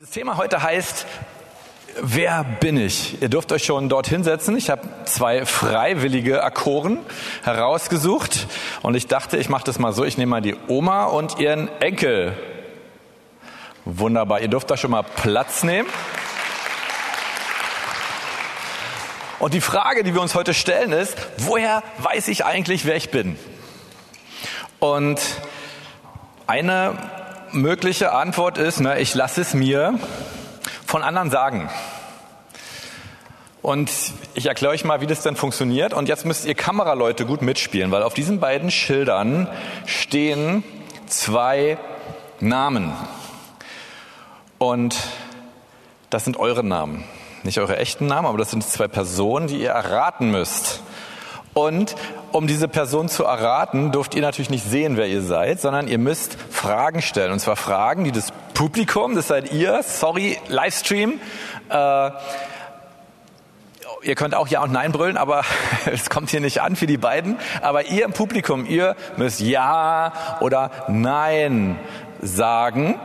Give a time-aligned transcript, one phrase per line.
[0.00, 1.06] Das Thema heute heißt,
[2.00, 3.20] wer bin ich?
[3.20, 4.56] Ihr dürft euch schon dort hinsetzen.
[4.56, 7.00] Ich habe zwei freiwillige Akkoren
[7.42, 8.46] herausgesucht
[8.82, 10.04] und ich dachte, ich mache das mal so.
[10.04, 12.32] Ich nehme mal die Oma und ihren Enkel.
[13.84, 15.88] Wunderbar, ihr dürft da schon mal Platz nehmen.
[19.40, 23.10] Und die Frage, die wir uns heute stellen, ist, woher weiß ich eigentlich, wer ich
[23.10, 23.36] bin?
[24.78, 25.20] Und
[26.46, 27.17] eine
[27.52, 29.98] mögliche Antwort ist, ne, ich lasse es mir
[30.86, 31.68] von anderen sagen.
[33.60, 33.90] Und
[34.34, 35.92] ich erkläre euch mal, wie das denn funktioniert.
[35.92, 39.48] Und jetzt müsst ihr Kameraleute gut mitspielen, weil auf diesen beiden Schildern
[39.84, 40.62] stehen
[41.06, 41.76] zwei
[42.40, 42.92] Namen.
[44.58, 44.96] Und
[46.10, 47.04] das sind eure Namen.
[47.42, 50.82] Nicht eure echten Namen, aber das sind zwei Personen, die ihr erraten müsst.
[51.54, 51.94] Und
[52.30, 55.98] um diese Person zu erraten, dürft ihr natürlich nicht sehen, wer ihr seid, sondern ihr
[55.98, 57.30] müsst Fragen stellen.
[57.30, 61.20] Und zwar Fragen, die das Publikum, das seid ihr, sorry, Livestream,
[61.70, 62.10] äh,
[64.02, 65.44] ihr könnt auch Ja und Nein brüllen, aber
[65.86, 67.38] es kommt hier nicht an für die beiden.
[67.62, 71.78] Aber ihr im Publikum, ihr müsst Ja oder Nein
[72.20, 72.98] sagen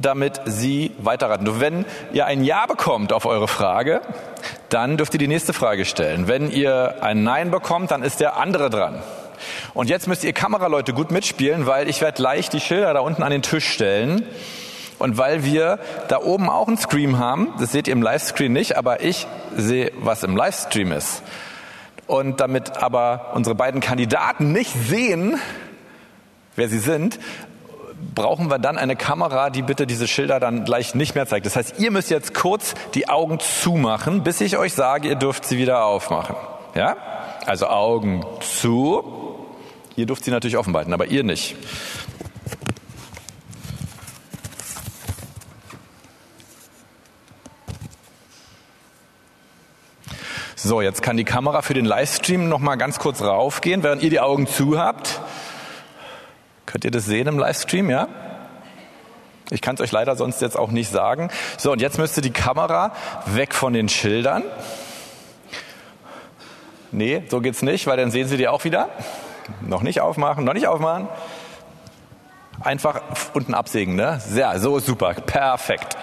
[0.00, 1.60] damit Sie weiterraten.
[1.60, 4.00] Wenn ihr ein Ja bekommt auf eure Frage,
[4.68, 6.28] dann dürft ihr die nächste Frage stellen.
[6.28, 9.02] Wenn ihr ein Nein bekommt, dann ist der andere dran.
[9.74, 13.22] Und jetzt müsst ihr Kameraleute gut mitspielen, weil ich werde gleich die Schilder da unten
[13.22, 14.24] an den Tisch stellen.
[14.98, 18.76] Und weil wir da oben auch einen Screen haben, das seht ihr im Livestream nicht,
[18.76, 21.22] aber ich sehe, was im Livestream ist.
[22.06, 25.38] Und damit aber unsere beiden Kandidaten nicht sehen,
[26.56, 27.20] wer sie sind,
[28.14, 31.46] brauchen wir dann eine Kamera, die bitte diese Schilder dann gleich nicht mehr zeigt.
[31.46, 35.44] Das heißt, ihr müsst jetzt kurz die Augen zumachen, bis ich euch sage, ihr dürft
[35.44, 36.36] sie wieder aufmachen.
[36.74, 36.96] Ja?
[37.46, 39.37] Also Augen zu.
[39.98, 41.56] Ihr dürft sie natürlich offen behalten, aber ihr nicht.
[50.54, 54.10] So, jetzt kann die Kamera für den Livestream noch mal ganz kurz raufgehen, während ihr
[54.10, 55.20] die Augen zu habt.
[56.64, 58.06] Könnt ihr das sehen im Livestream, ja?
[59.50, 61.28] Ich kann es euch leider sonst jetzt auch nicht sagen.
[61.56, 62.92] So, und jetzt müsste die Kamera
[63.26, 64.44] weg von den Schildern.
[66.92, 68.90] Nee, so geht's nicht, weil dann sehen sie die auch wieder.
[69.60, 71.08] Noch nicht aufmachen, noch nicht aufmachen.
[72.60, 73.00] Einfach
[73.34, 74.20] unten absägen, ne?
[74.20, 75.96] Sehr, so super, perfekt.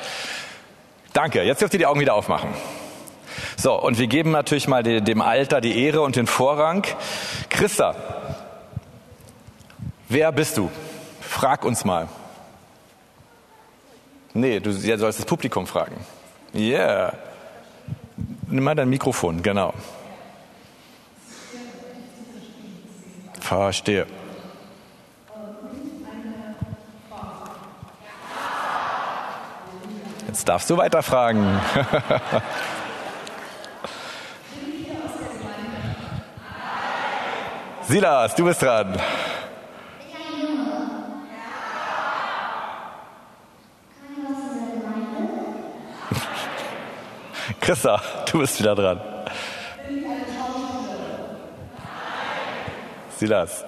[1.13, 2.49] Danke, jetzt dürft ihr die Augen wieder aufmachen.
[3.57, 6.85] So, und wir geben natürlich mal dem Alter die Ehre und den Vorrang.
[7.49, 7.95] Christa,
[10.07, 10.69] Wer bist du?
[11.19, 12.07] Frag uns mal.
[14.33, 15.95] Nee, du sollst das Publikum fragen.
[16.53, 17.13] Yeah.
[18.47, 19.73] Nimm mal dein Mikrofon, genau.
[23.45, 24.07] Verstehe.
[30.27, 31.45] Jetzt darfst du weiterfragen.
[37.83, 38.99] Silas, du bist dran.
[47.61, 48.01] Christa,
[48.31, 49.14] du bist wieder dran.
[53.17, 53.65] Silas.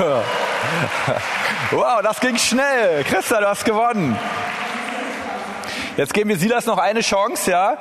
[1.72, 3.04] Wow, das ging schnell.
[3.04, 4.18] Christa, du hast gewonnen.
[5.96, 7.78] Jetzt geben wir Silas noch eine Chance, ja?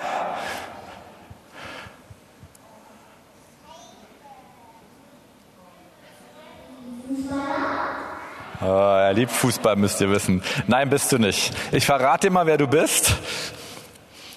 [8.61, 10.43] Oh, er liebt Fußball, müsst ihr wissen.
[10.67, 11.51] Nein, bist du nicht.
[11.71, 13.15] Ich verrate dir mal, wer du bist.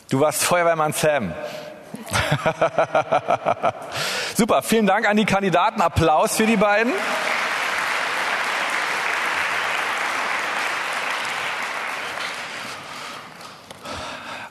[0.08, 1.34] Du warst Feuerwehrmann Sam.
[4.34, 5.82] Super, vielen Dank an die Kandidaten.
[5.82, 6.92] Applaus für die beiden.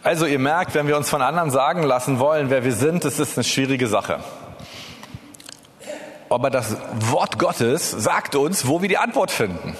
[0.03, 3.17] Also ihr merkt, wenn wir uns von anderen sagen lassen wollen, wer wir sind, das
[3.17, 4.19] ist eine schwierige Sache.
[6.29, 9.75] Aber das Wort Gottes sagt uns, wo wir die Antwort finden.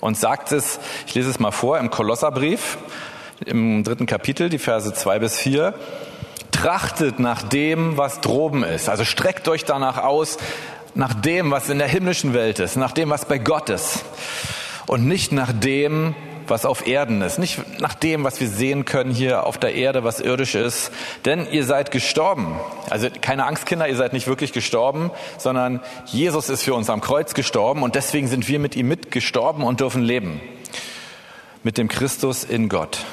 [0.00, 2.78] Und sagt es, ich lese es mal vor, im Kolosserbrief,
[3.44, 5.74] im dritten Kapitel, die Verse zwei bis vier.
[6.50, 8.88] Trachtet nach dem, was droben ist.
[8.88, 10.38] Also streckt euch danach aus,
[10.94, 14.04] nach dem, was in der himmlischen Welt ist, nach dem, was bei Gott ist.
[14.86, 16.14] Und nicht nach dem,
[16.48, 20.04] was auf Erden ist, nicht nach dem, was wir sehen können hier auf der Erde,
[20.04, 20.90] was irdisch ist.
[21.24, 22.58] Denn ihr seid gestorben.
[22.90, 27.00] Also keine Angst, Kinder, ihr seid nicht wirklich gestorben, sondern Jesus ist für uns am
[27.00, 30.40] Kreuz gestorben und deswegen sind wir mit ihm mitgestorben und dürfen leben.
[31.62, 33.04] Mit dem Christus in Gott.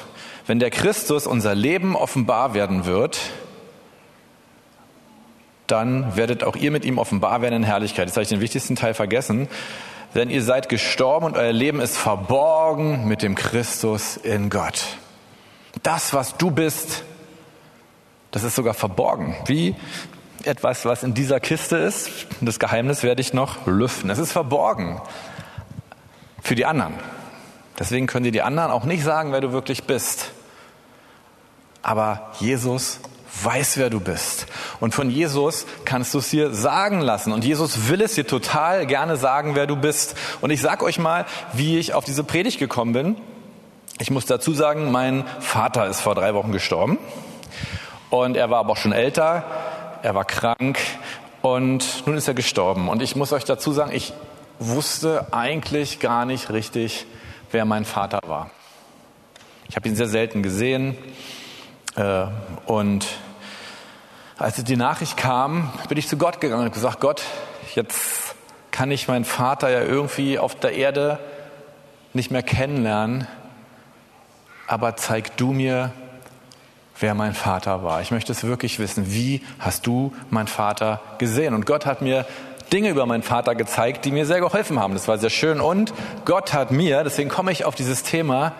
[0.46, 3.18] wenn der Christus unser Leben offenbar werden wird,
[5.66, 8.06] dann werdet auch ihr mit ihm offenbar werden in Herrlichkeit.
[8.06, 9.48] Jetzt habe ich den wichtigsten Teil vergessen.
[10.14, 14.84] Denn ihr seid gestorben und euer Leben ist verborgen mit dem Christus in Gott.
[15.82, 17.02] Das, was du bist,
[18.30, 19.36] das ist sogar verborgen.
[19.46, 19.74] Wie
[20.44, 22.10] etwas, was in dieser Kiste ist.
[22.40, 24.10] Das Geheimnis werde ich noch lüften.
[24.10, 25.00] Es ist verborgen
[26.42, 26.94] für die anderen.
[27.78, 30.30] Deswegen können dir die anderen auch nicht sagen, wer du wirklich bist.
[31.82, 33.00] Aber Jesus
[33.42, 34.46] weiß, wer du bist.
[34.80, 37.32] Und von Jesus kannst du es dir sagen lassen.
[37.32, 40.16] Und Jesus will es dir total gerne sagen, wer du bist.
[40.40, 43.16] Und ich sag euch mal, wie ich auf diese Predigt gekommen bin.
[43.98, 46.98] Ich muss dazu sagen, mein Vater ist vor drei Wochen gestorben.
[48.10, 49.44] Und er war aber auch schon älter.
[50.02, 50.78] Er war krank.
[51.42, 52.88] Und nun ist er gestorben.
[52.88, 54.12] Und ich muss euch dazu sagen, ich
[54.58, 57.06] wusste eigentlich gar nicht richtig,
[57.50, 58.50] wer mein Vater war.
[59.68, 60.96] Ich habe ihn sehr selten gesehen.
[61.96, 62.26] Äh,
[62.66, 63.06] und
[64.38, 67.22] als die Nachricht kam, bin ich zu Gott gegangen und gesagt, Gott,
[67.74, 68.34] jetzt
[68.70, 71.18] kann ich meinen Vater ja irgendwie auf der Erde
[72.12, 73.28] nicht mehr kennenlernen,
[74.66, 75.92] aber zeig du mir,
[76.98, 78.00] wer mein Vater war.
[78.00, 79.12] Ich möchte es wirklich wissen.
[79.12, 81.54] Wie hast du meinen Vater gesehen?
[81.54, 82.26] Und Gott hat mir
[82.72, 84.94] Dinge über meinen Vater gezeigt, die mir sehr geholfen haben.
[84.94, 85.60] Das war sehr schön.
[85.60, 85.92] Und
[86.24, 88.52] Gott hat mir, deswegen komme ich auf dieses Thema,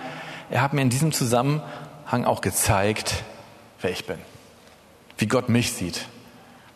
[0.51, 3.25] er hat mir in diesem Zusammenhang auch gezeigt,
[3.81, 4.19] wer ich bin
[5.19, 6.07] wie Gott mich sieht,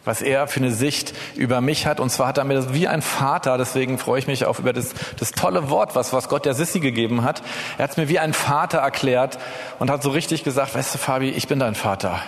[0.05, 2.01] was er für eine Sicht über mich hat.
[2.01, 4.73] Und zwar hat er mir das wie ein Vater, deswegen freue ich mich auf über
[4.73, 7.43] das, das tolle Wort, was, was Gott der Sissi gegeben hat.
[7.77, 9.39] Er hat es mir wie ein Vater erklärt
[9.79, 12.21] und hat so richtig gesagt, weißt du Fabi, ich bin dein Vater.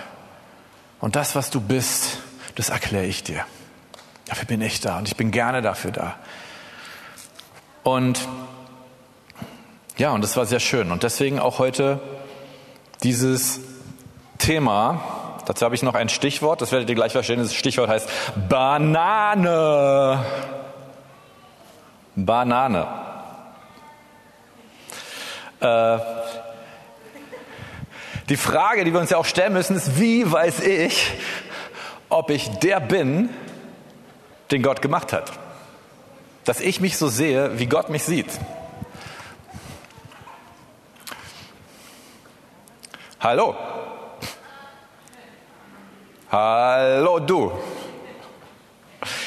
[1.00, 2.18] Und das, was du bist,
[2.56, 3.44] das erkläre ich dir.
[4.26, 6.16] Dafür bin ich da und ich bin gerne dafür da.
[7.82, 8.20] Und
[9.96, 10.92] ja, und das war sehr schön.
[10.92, 12.00] Und deswegen auch heute
[13.02, 13.60] dieses
[14.38, 15.02] Thema,
[15.50, 17.40] Dazu habe ich noch ein Stichwort, das werdet ihr gleich verstehen.
[17.40, 18.08] Das Stichwort heißt
[18.48, 20.24] Banane.
[22.14, 22.86] Banane.
[25.58, 25.98] Äh,
[28.28, 31.14] die Frage, die wir uns ja auch stellen müssen, ist, wie weiß ich,
[32.10, 33.28] ob ich der bin,
[34.52, 35.32] den Gott gemacht hat?
[36.44, 38.38] Dass ich mich so sehe, wie Gott mich sieht.
[43.18, 43.56] Hallo?
[46.30, 47.50] Hallo du.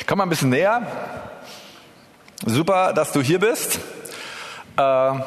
[0.07, 0.87] Komm mal ein bisschen näher.
[2.45, 3.77] Super, dass du hier bist.
[4.77, 5.21] Äh, ja,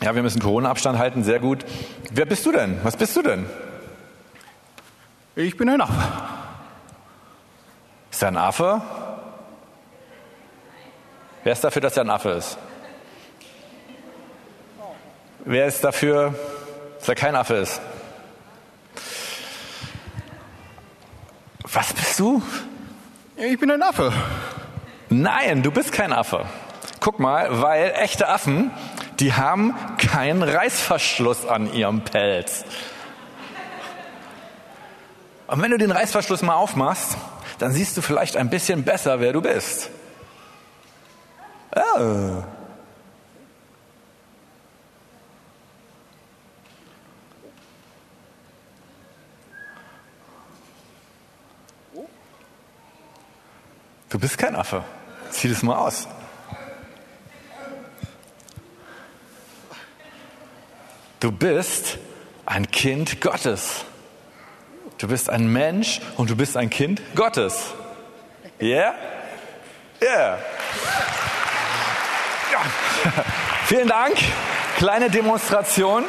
[0.00, 1.66] wir müssen Corona-Abstand halten, sehr gut.
[2.10, 2.80] Wer bist du denn?
[2.82, 3.44] Was bist du denn?
[5.34, 5.92] Ich bin ein Affe.
[8.10, 8.80] Ist er ein Affe?
[11.44, 12.56] Wer ist dafür, dass er ein Affe ist?
[15.44, 16.34] Wer ist dafür,
[16.98, 17.82] dass er kein Affe ist?
[21.76, 22.42] Was bist du?
[23.36, 24.10] Ich bin ein Affe.
[25.10, 26.46] Nein, du bist kein Affe.
[27.00, 28.70] Guck mal, weil echte Affen,
[29.20, 32.64] die haben keinen Reißverschluss an ihrem Pelz.
[35.48, 37.18] Und wenn du den Reißverschluss mal aufmachst,
[37.58, 39.90] dann siehst du vielleicht ein bisschen besser, wer du bist.
[41.76, 42.42] Oh.
[54.16, 54.82] Du bist kein Affe.
[55.28, 56.08] Zieh das mal aus.
[61.20, 61.98] Du bist
[62.46, 63.84] ein Kind Gottes.
[64.96, 67.74] Du bist ein Mensch und du bist ein Kind Gottes.
[68.58, 68.94] Yeah?
[70.00, 70.38] Yeah.
[72.52, 72.64] Ja.
[73.66, 74.16] Vielen Dank.
[74.78, 76.04] Kleine Demonstration.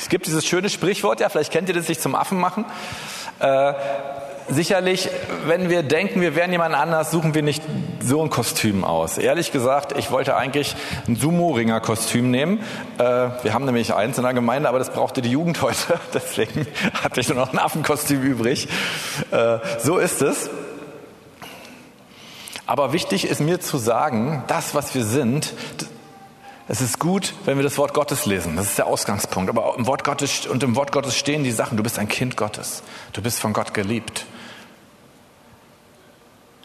[0.00, 2.64] Es gibt dieses schöne Sprichwort, ja, vielleicht kennt ihr das, sich zum Affen machen.
[3.38, 3.72] Äh,
[4.48, 5.08] sicherlich,
[5.46, 7.62] wenn wir denken, wir wären jemand anders, suchen wir nicht
[8.00, 9.18] so ein Kostüm aus.
[9.18, 10.74] Ehrlich gesagt, ich wollte eigentlich
[11.06, 12.60] ein Sumo-Ringer-Kostüm nehmen.
[12.98, 13.02] Äh,
[13.42, 16.00] wir haben nämlich eins in der Gemeinde, aber das brauchte die Jugend heute.
[16.14, 16.66] Deswegen
[17.02, 18.68] hatte ich nur noch ein Affenkostüm übrig.
[19.30, 20.50] Äh, so ist es.
[22.66, 25.52] Aber wichtig ist mir zu sagen, das, was wir sind,
[26.68, 28.56] es ist gut, wenn wir das Wort Gottes lesen.
[28.56, 29.50] Das ist der Ausgangspunkt.
[29.50, 31.76] Aber im Wort Gottes und im Wort Gottes stehen die Sachen.
[31.76, 32.82] Du bist ein Kind Gottes.
[33.12, 34.26] Du bist von Gott geliebt.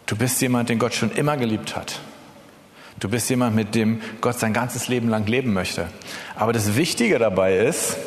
[0.08, 2.00] Du bist jemand, den Gott schon immer geliebt hat.
[3.00, 5.88] Du bist jemand, mit dem Gott sein ganzes Leben lang leben möchte.
[6.36, 7.98] Aber das Wichtige dabei ist,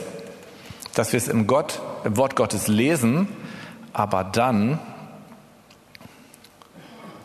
[0.94, 3.28] dass wir es im, Gott, im Wort Gottes lesen,
[3.92, 4.80] aber dann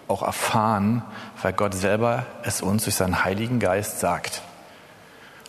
[0.10, 1.04] auch erfahren,
[1.42, 4.42] weil Gott selber es uns durch seinen Heiligen Geist sagt.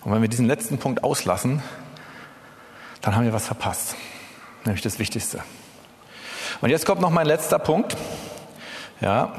[0.04, 1.62] Und wenn wir diesen letzten Punkt auslassen,
[3.02, 3.96] dann haben wir was verpasst.
[4.64, 5.42] Nämlich das Wichtigste.
[6.60, 7.96] Und jetzt kommt noch mein letzter Punkt.
[9.00, 9.32] Ja.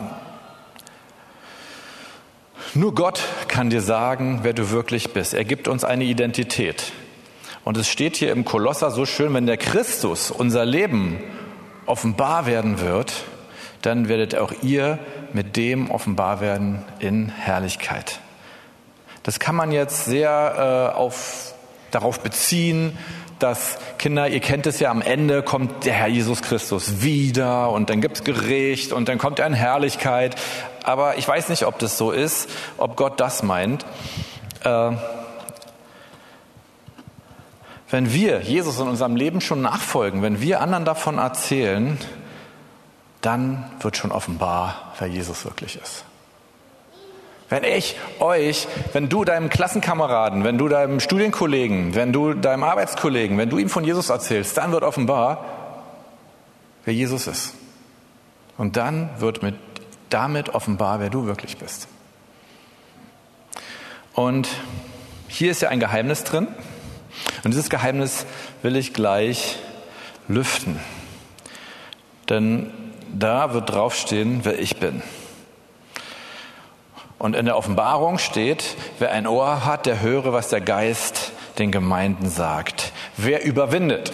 [2.74, 5.34] Nur Gott kann dir sagen, wer du wirklich bist.
[5.34, 6.92] Er gibt uns eine Identität.
[7.64, 11.20] Und es steht hier im Kolosser so schön, wenn der Christus unser Leben
[11.86, 13.24] offenbar werden wird,
[13.82, 15.00] dann werdet auch ihr
[15.34, 18.20] mit dem offenbar werden in Herrlichkeit.
[19.24, 21.54] Das kann man jetzt sehr äh, auf,
[21.92, 22.98] darauf beziehen,
[23.40, 27.90] dass Kinder, ihr kennt es ja, am Ende kommt der Herr Jesus Christus wieder und
[27.90, 30.38] dann gibt's Gericht und dann kommt er in Herrlichkeit.
[30.86, 33.86] Aber ich weiß nicht, ob das so ist, ob Gott das meint.
[34.64, 34.92] Äh,
[37.90, 41.98] wenn wir Jesus in unserem Leben schon nachfolgen, wenn wir anderen davon erzählen,
[43.20, 46.06] dann wird schon offenbar, wer Jesus wirklich ist.
[47.50, 53.38] Wenn ich euch, wenn du deinem Klassenkameraden, wenn du deinem Studienkollegen, wenn du deinem Arbeitskollegen,
[53.38, 55.46] wenn du ihm von Jesus erzählst, dann wird offenbar,
[56.84, 57.54] wer Jesus ist.
[58.58, 59.56] Und dann wird mit,
[60.10, 61.88] damit offenbar, wer du wirklich bist.
[64.14, 64.50] Und
[65.28, 66.48] hier ist ja ein Geheimnis drin.
[67.44, 68.26] Und dieses Geheimnis
[68.62, 69.58] will ich gleich
[70.28, 70.80] lüften.
[72.30, 72.72] Denn
[73.14, 75.02] da wird draufstehen, wer ich bin.
[77.20, 81.72] Und in der Offenbarung steht, wer ein Ohr hat, der höre, was der Geist den
[81.72, 82.92] Gemeinden sagt.
[83.18, 84.14] Wer überwindet,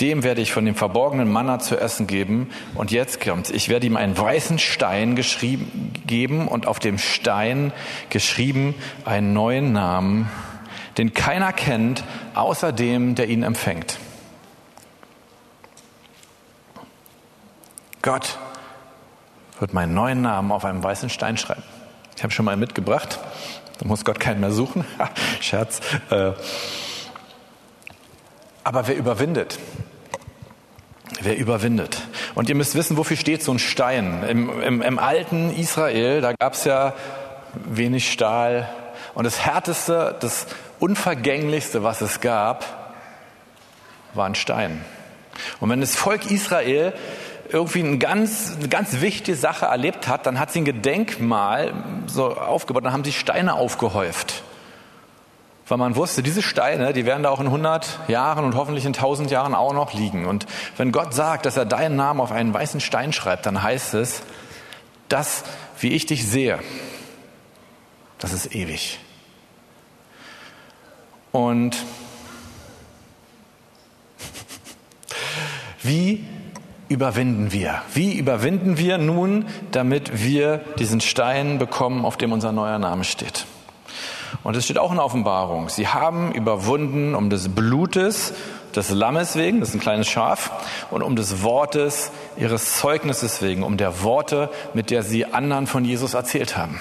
[0.00, 2.50] dem werde ich von dem verborgenen Manna zu essen geben.
[2.74, 3.50] Und jetzt kommt's.
[3.50, 7.72] Ich werde ihm einen weißen Stein geschrieben, geben und auf dem Stein
[8.10, 8.74] geschrieben
[9.04, 10.28] einen neuen Namen,
[10.98, 12.02] den keiner kennt,
[12.34, 13.98] außer dem, der ihn empfängt.
[18.00, 18.38] Gott
[19.62, 21.62] wird meinen neuen Namen auf einem weißen Stein schreiben.
[22.16, 23.20] Ich habe schon mal mitgebracht.
[23.78, 24.84] Da muss Gott keinen mehr suchen.
[25.40, 25.80] Scherz.
[26.10, 26.32] Äh,
[28.64, 29.60] aber wer überwindet?
[31.20, 32.02] Wer überwindet?
[32.34, 34.24] Und ihr müsst wissen, wofür steht so ein Stein.
[34.28, 36.92] Im, im, im alten Israel, da gab es ja
[37.54, 38.68] wenig Stahl.
[39.14, 40.48] Und das Härteste, das
[40.80, 42.64] Unvergänglichste, was es gab,
[44.14, 44.84] war ein Stein.
[45.60, 46.92] Und wenn das Volk Israel
[47.52, 51.72] irgendwie eine ganz, ganz wichtige Sache erlebt hat, dann hat sie ein Gedenkmal
[52.06, 54.42] so aufgebaut, dann haben sie Steine aufgehäuft.
[55.68, 58.94] Weil man wusste, diese Steine, die werden da auch in 100 Jahren und hoffentlich in
[58.94, 60.26] 1000 Jahren auch noch liegen.
[60.26, 63.94] Und wenn Gott sagt, dass er deinen Namen auf einen weißen Stein schreibt, dann heißt
[63.94, 64.22] es,
[65.08, 65.44] das,
[65.78, 66.58] wie ich dich sehe,
[68.18, 68.98] das ist ewig.
[71.30, 71.76] Und
[75.82, 76.24] wie
[76.92, 77.82] überwinden wir?
[77.92, 83.46] Wie überwinden wir nun, damit wir diesen Stein bekommen, auf dem unser neuer Name steht?
[84.44, 85.68] Und es steht auch in Offenbarung.
[85.68, 88.34] Sie haben überwunden um des Blutes
[88.74, 90.50] des Lammes wegen, das ist ein kleines Schaf,
[90.90, 95.84] und um des Wortes ihres Zeugnisses wegen, um der Worte, mit der sie anderen von
[95.84, 96.80] Jesus erzählt haben.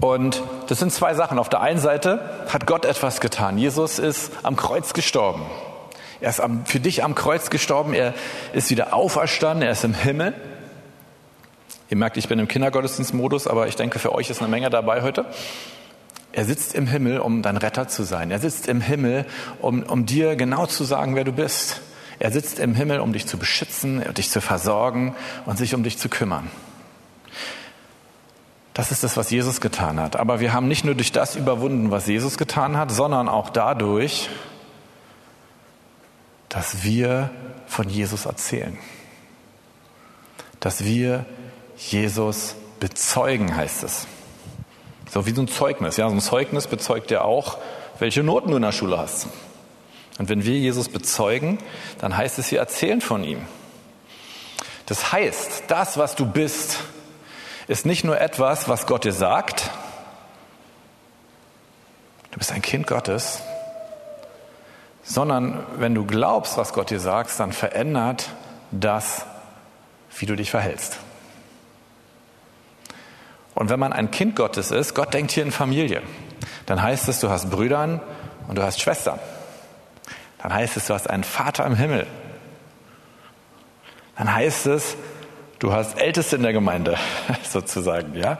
[0.00, 1.38] Und das sind zwei Sachen.
[1.38, 2.20] Auf der einen Seite
[2.52, 3.58] hat Gott etwas getan.
[3.58, 5.42] Jesus ist am Kreuz gestorben.
[6.20, 8.14] Er ist für dich am Kreuz gestorben, er
[8.52, 10.34] ist wieder auferstanden, er ist im Himmel.
[11.90, 15.02] Ihr merkt, ich bin im Kindergottesdienstmodus, aber ich denke, für euch ist eine Menge dabei
[15.02, 15.26] heute.
[16.32, 18.30] Er sitzt im Himmel, um dein Retter zu sein.
[18.30, 19.24] Er sitzt im Himmel,
[19.60, 21.80] um, um dir genau zu sagen, wer du bist.
[22.18, 25.14] Er sitzt im Himmel, um dich zu beschützen, dich zu versorgen
[25.46, 26.50] und sich um dich zu kümmern.
[28.74, 30.16] Das ist das, was Jesus getan hat.
[30.16, 34.28] Aber wir haben nicht nur durch das überwunden, was Jesus getan hat, sondern auch dadurch,
[36.48, 37.30] dass wir
[37.66, 38.78] von Jesus erzählen.
[40.60, 41.26] Dass wir
[41.76, 44.06] Jesus bezeugen, heißt es.
[45.10, 45.96] So wie so ein Zeugnis.
[45.96, 47.58] Ja, so ein Zeugnis bezeugt ja auch,
[47.98, 49.28] welche Noten du in der Schule hast.
[50.18, 51.58] Und wenn wir Jesus bezeugen,
[51.98, 53.46] dann heißt es, wir erzählen von ihm.
[54.86, 56.80] Das heißt, das, was du bist,
[57.68, 59.70] ist nicht nur etwas, was Gott dir sagt.
[62.30, 63.42] Du bist ein Kind Gottes,
[65.08, 68.28] sondern wenn du glaubst, was Gott dir sagt, dann verändert
[68.70, 69.24] das,
[70.18, 70.98] wie du dich verhältst.
[73.54, 76.02] Und wenn man ein Kind Gottes ist, Gott denkt hier in Familie,
[76.66, 78.02] dann heißt es, du hast Brüdern
[78.48, 79.18] und du hast Schwestern.
[80.42, 82.06] Dann heißt es, du hast einen Vater im Himmel.
[84.18, 84.94] Dann heißt es,
[85.58, 86.98] du hast Älteste in der Gemeinde,
[87.42, 88.38] sozusagen, ja.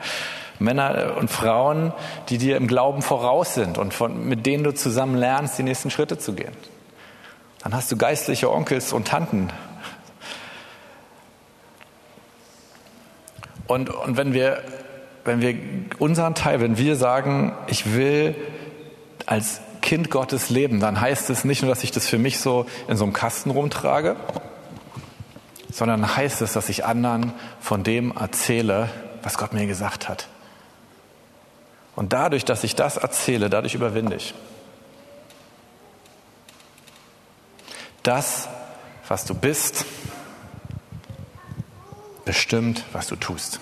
[0.59, 1.93] Männer und Frauen,
[2.29, 5.91] die dir im Glauben voraus sind und von, mit denen du zusammen lernst, die nächsten
[5.91, 6.53] Schritte zu gehen.
[7.63, 9.51] Dann hast du geistliche Onkels und Tanten.
[13.67, 14.63] Und, und wenn wir,
[15.25, 15.55] wenn wir
[15.99, 18.35] unseren Teil, wenn wir sagen, ich will
[19.27, 22.67] als Kind Gottes leben, dann heißt es nicht nur, dass ich das für mich so
[22.89, 24.17] in so einem Kasten rumtrage,
[25.71, 28.89] sondern heißt es, dass ich anderen von dem erzähle,
[29.23, 30.29] was Gott mir gesagt hat.
[31.99, 34.33] Und dadurch, dass ich das erzähle, dadurch überwinde ich.
[38.05, 38.49] Das,
[39.09, 39.85] was du bist,
[42.25, 43.59] bestimmt, was du tust.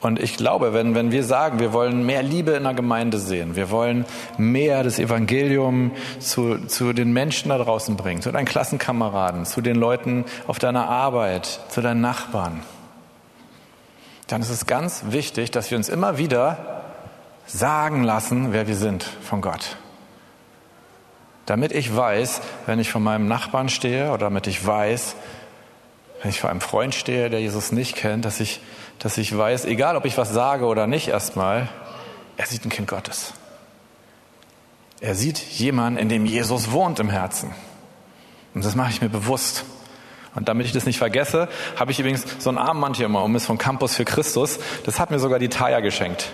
[0.00, 3.56] Und ich glaube, wenn, wenn wir sagen, wir wollen mehr Liebe in der Gemeinde sehen,
[3.56, 4.04] wir wollen
[4.36, 9.76] mehr das Evangelium zu, zu den Menschen da draußen bringen, zu deinen Klassenkameraden, zu den
[9.76, 12.62] Leuten auf deiner Arbeit, zu deinen Nachbarn,
[14.28, 16.84] dann ist es ganz wichtig, dass wir uns immer wieder
[17.46, 19.76] sagen lassen, wer wir sind von Gott.
[21.46, 25.16] Damit ich weiß, wenn ich vor meinem Nachbarn stehe oder damit ich weiß,
[26.22, 28.60] wenn ich vor einem Freund stehe, der Jesus nicht kennt, dass ich
[28.98, 31.68] dass ich weiß, egal ob ich was sage oder nicht erstmal,
[32.36, 33.32] er sieht ein Kind Gottes.
[35.00, 37.54] Er sieht jemanden, in dem Jesus wohnt im Herzen.
[38.54, 39.64] Und das mache ich mir bewusst.
[40.38, 43.34] Und damit ich das nicht vergesse, habe ich übrigens so ein Armband hier immer um,
[43.34, 44.60] ist vom Campus für Christus.
[44.84, 46.30] Das hat mir sogar die Taya geschenkt.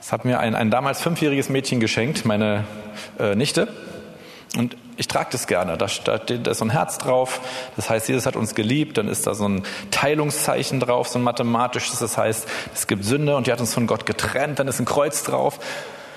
[0.00, 2.64] Das hat mir ein, ein damals fünfjähriges Mädchen geschenkt, meine
[3.18, 3.68] äh, Nichte.
[4.56, 5.76] Und ich trage das gerne.
[5.76, 7.42] Da steht da ist so ein Herz drauf.
[7.76, 8.96] Das heißt, Jesus hat uns geliebt.
[8.96, 11.98] Dann ist da so ein Teilungszeichen drauf, so ein mathematisches.
[11.98, 14.58] Das heißt, es gibt Sünde und die hat uns von Gott getrennt.
[14.58, 15.60] Dann ist ein Kreuz drauf.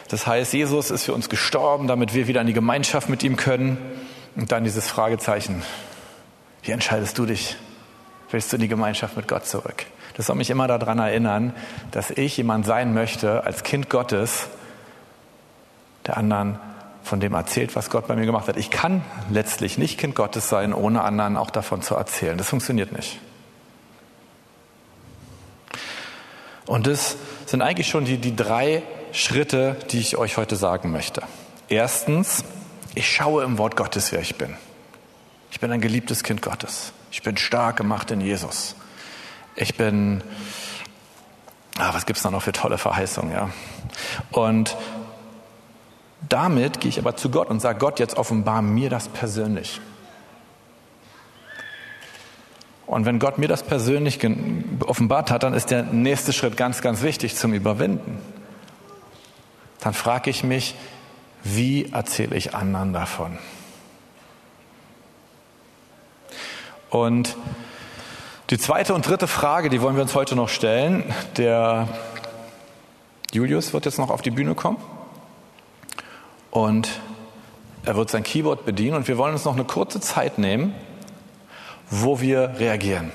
[0.08, 3.36] Das heißt, Jesus ist für uns gestorben, damit wir wieder in die Gemeinschaft mit ihm
[3.36, 3.77] können.
[4.38, 5.62] Und dann dieses Fragezeichen.
[6.63, 7.58] Wie entscheidest du dich?
[8.30, 9.86] Willst du in die Gemeinschaft mit Gott zurück?
[10.15, 11.53] Das soll mich immer daran erinnern,
[11.91, 14.48] dass ich jemand sein möchte als Kind Gottes,
[16.06, 16.60] der anderen
[17.03, 18.58] von dem erzählt, was Gott bei mir gemacht hat.
[18.58, 22.38] Ich kann letztlich nicht Kind Gottes sein, ohne anderen auch davon zu erzählen.
[22.38, 23.20] Das funktioniert nicht.
[26.68, 31.24] Und das sind eigentlich schon die, die drei Schritte, die ich euch heute sagen möchte.
[31.68, 32.46] Erstens,
[32.96, 34.55] ich schaue im Wort Gottes, wer ich bin.
[35.51, 36.94] Ich bin ein geliebtes Kind Gottes.
[37.11, 38.75] Ich bin stark gemacht in Jesus.
[39.55, 40.24] Ich bin,
[41.77, 43.50] ah, was gibt's da noch für tolle Verheißungen, ja?
[44.31, 44.77] Und
[46.27, 49.81] damit gehe ich aber zu Gott und sage, Gott, jetzt offenbar mir das persönlich.
[52.87, 54.20] Und wenn Gott mir das persönlich
[54.85, 58.20] offenbart hat, dann ist der nächste Schritt ganz, ganz wichtig zum Überwinden.
[59.81, 60.75] Dann frage ich mich,
[61.44, 63.37] wie erzähle ich anderen davon?
[66.92, 67.38] Und
[68.50, 71.06] die zweite und dritte Frage, die wollen wir uns heute noch stellen.
[71.38, 71.88] Der
[73.32, 74.77] Julius wird jetzt noch auf die Bühne kommen
[76.51, 76.90] und
[77.86, 80.75] er wird sein Keyboard bedienen und wir wollen uns noch eine kurze Zeit nehmen,
[81.90, 83.14] wo wir reagieren.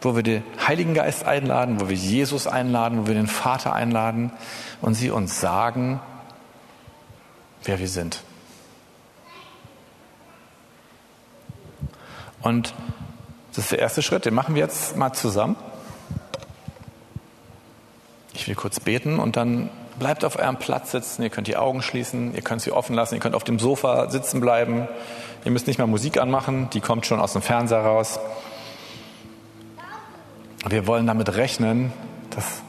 [0.00, 4.32] Wo wir den Heiligen Geist einladen, wo wir Jesus einladen, wo wir den Vater einladen
[4.82, 6.00] und sie uns sagen,
[7.62, 8.24] wer wir sind.
[12.44, 12.74] Und
[13.50, 15.56] das ist der erste Schritt, den machen wir jetzt mal zusammen.
[18.34, 21.80] Ich will kurz beten und dann bleibt auf eurem Platz sitzen, ihr könnt die Augen
[21.80, 24.88] schließen, ihr könnt sie offen lassen, ihr könnt auf dem Sofa sitzen bleiben.
[25.46, 28.20] Ihr müsst nicht mal Musik anmachen, die kommt schon aus dem Fernseher raus.
[30.68, 31.94] Wir wollen damit rechnen,
[32.30, 32.62] dass,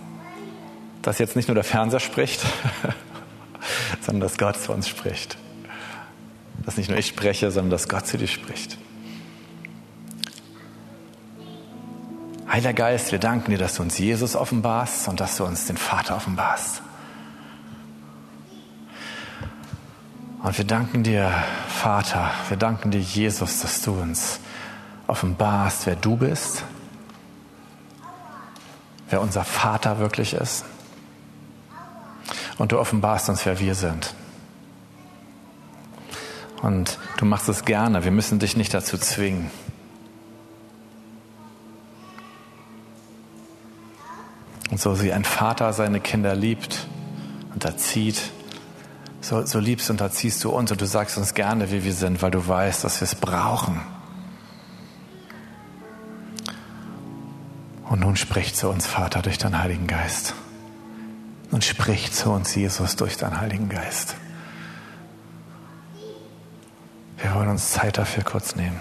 [1.01, 2.45] dass jetzt nicht nur der Fernseher spricht,
[4.01, 5.37] sondern dass Gott zu uns spricht.
[6.65, 8.77] Dass nicht nur ich spreche, sondern dass Gott zu dir spricht.
[12.55, 15.75] Heiliger Geist, wir danken dir, dass du uns Jesus offenbarst und dass du uns den
[15.75, 16.81] Vater offenbarst.
[20.41, 21.33] Und wir danken dir,
[21.67, 24.39] Vater, wir danken dir, Jesus, dass du uns
[25.05, 26.63] offenbarst, wer du bist,
[29.09, 30.63] wer unser Vater wirklich ist.
[32.57, 34.13] Und du offenbarst uns, wer wir sind.
[36.61, 39.51] Und du machst es gerne, wir müssen dich nicht dazu zwingen.
[44.71, 46.87] Und so wie ein Vater seine Kinder liebt
[47.53, 48.21] und erzieht,
[49.21, 52.21] so, so liebst und erziehst du uns und du sagst uns gerne, wie wir sind,
[52.21, 53.81] weil du weißt, dass wir es brauchen.
[57.89, 60.33] Und nun spricht zu uns, Vater, durch deinen Heiligen Geist.
[61.51, 64.15] Nun spricht zu uns, Jesus, durch deinen Heiligen Geist.
[67.17, 68.79] Wir wollen uns Zeit dafür kurz nehmen.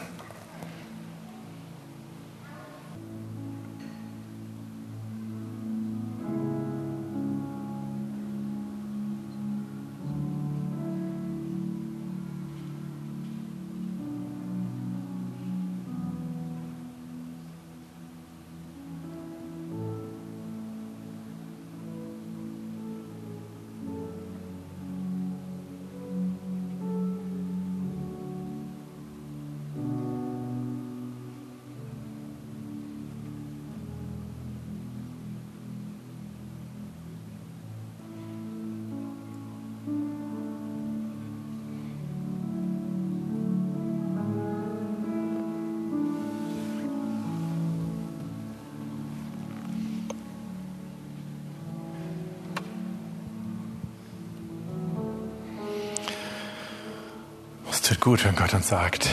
[57.84, 59.08] Tut gut, wenn Gott uns sagt,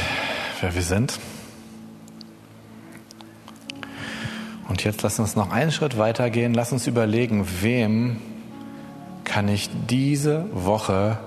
[0.62, 1.19] wer wir sind.
[4.69, 6.53] Und jetzt lass uns noch einen Schritt weitergehen.
[6.53, 8.21] Lass uns überlegen, wem
[9.25, 11.19] kann ich diese Woche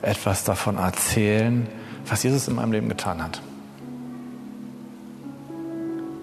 [0.00, 1.66] etwas davon erzählen,
[2.06, 3.42] was Jesus in meinem Leben getan hat.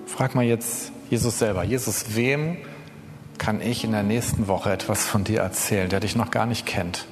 [0.05, 1.63] Frag mal jetzt Jesus selber.
[1.63, 2.57] Jesus, wem
[3.37, 6.65] kann ich in der nächsten Woche etwas von dir erzählen, der dich noch gar nicht
[6.65, 7.05] kennt?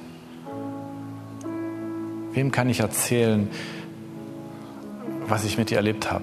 [2.38, 3.50] Wem kann ich erzählen,
[5.26, 6.22] was ich mit dir erlebt habe?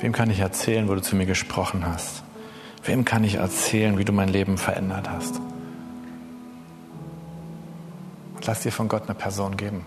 [0.00, 2.24] Wem kann ich erzählen, wo du zu mir gesprochen hast?
[2.82, 5.40] Wem kann ich erzählen, wie du mein Leben verändert hast?
[8.34, 9.86] Und lass dir von Gott eine Person geben.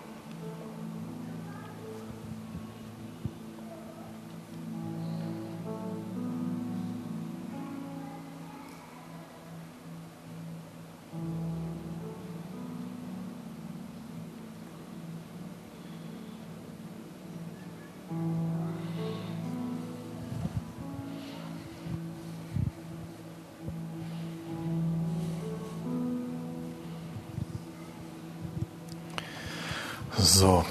[30.38, 30.66] So,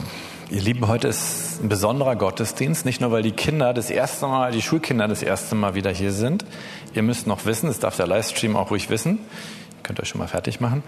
[0.51, 4.53] ihr Lieben, heute ist ein besonderer Gottesdienst, nicht nur weil die Kinder das erste Mal,
[4.53, 6.45] die Schulkinder das erste Mal wieder hier sind.
[6.93, 9.21] Ihr müsst noch wissen, das darf der Livestream auch ruhig wissen.
[9.21, 10.83] Ihr könnt euch schon mal fertig machen.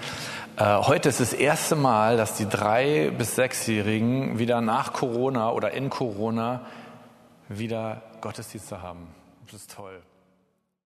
[0.58, 5.70] Äh, heute ist das erste Mal, dass die drei bis sechsjährigen wieder nach Corona oder
[5.70, 6.60] in Corona
[7.48, 9.06] wieder Gottesdienste haben.
[9.46, 10.02] Das ist toll.